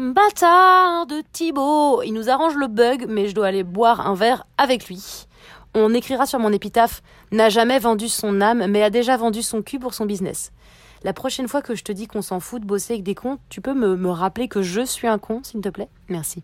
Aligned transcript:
Bâtard 0.00 1.06
de 1.06 1.22
Thibaut 1.30 2.02
Il 2.02 2.14
nous 2.14 2.28
arrange 2.28 2.56
le 2.56 2.66
bug, 2.66 3.06
mais 3.08 3.28
je 3.28 3.34
dois 3.34 3.46
aller 3.46 3.62
boire 3.62 4.08
un 4.08 4.14
verre 4.14 4.44
avec 4.58 4.88
lui. 4.88 5.26
On 5.72 5.94
écrira 5.94 6.26
sur 6.26 6.40
mon 6.40 6.52
épitaphe 6.52 7.00
N'a 7.30 7.48
jamais 7.48 7.78
vendu 7.78 8.08
son 8.08 8.40
âme, 8.40 8.66
mais 8.66 8.82
a 8.82 8.90
déjà 8.90 9.16
vendu 9.16 9.40
son 9.40 9.62
cul 9.62 9.78
pour 9.78 9.94
son 9.94 10.04
business. 10.04 10.50
La 11.04 11.12
prochaine 11.12 11.46
fois 11.46 11.62
que 11.62 11.76
je 11.76 11.84
te 11.84 11.92
dis 11.92 12.08
qu'on 12.08 12.22
s'en 12.22 12.40
fout 12.40 12.60
de 12.60 12.66
bosser 12.66 12.94
avec 12.94 13.04
des 13.04 13.14
cons, 13.14 13.38
tu 13.50 13.60
peux 13.60 13.74
me, 13.74 13.94
me 13.94 14.10
rappeler 14.10 14.48
que 14.48 14.62
je 14.62 14.80
suis 14.80 15.06
un 15.06 15.18
con, 15.18 15.42
s'il 15.44 15.60
te 15.60 15.68
plaît? 15.68 15.88
Merci. 16.08 16.42